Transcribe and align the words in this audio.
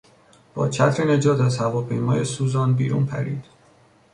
با 0.53 0.69
چتر 0.69 1.11
نجات 1.15 1.39
از 1.39 1.57
هواپیمای 1.57 2.25
سوزان 2.25 2.73
بیرون 2.75 3.05
پرید. 3.05 3.45